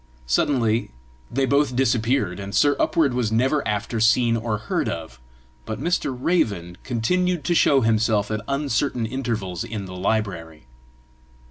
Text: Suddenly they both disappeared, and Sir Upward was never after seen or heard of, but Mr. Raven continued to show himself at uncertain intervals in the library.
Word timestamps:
Suddenly 0.25 0.89
they 1.29 1.45
both 1.45 1.75
disappeared, 1.75 2.39
and 2.39 2.55
Sir 2.55 2.75
Upward 2.79 3.13
was 3.13 3.31
never 3.31 3.67
after 3.67 3.99
seen 3.99 4.35
or 4.35 4.57
heard 4.57 4.89
of, 4.89 5.19
but 5.63 5.79
Mr. 5.79 6.11
Raven 6.19 6.75
continued 6.83 7.43
to 7.43 7.53
show 7.53 7.81
himself 7.81 8.31
at 8.31 8.41
uncertain 8.47 9.05
intervals 9.05 9.63
in 9.63 9.85
the 9.85 9.95
library. 9.95 10.65